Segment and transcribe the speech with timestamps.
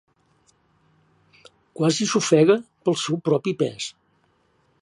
[1.81, 2.57] Quasi s'ofega
[2.87, 3.93] pel seu propi pes.